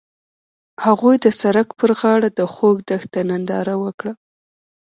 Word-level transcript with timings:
هغوی 0.85 1.15
د 1.25 1.27
سړک 1.41 1.67
پر 1.79 1.91
غاړه 1.99 2.29
د 2.39 2.41
خوږ 2.53 2.77
دښته 2.89 3.19
ننداره 3.29 3.75
وکړه. 3.83 4.13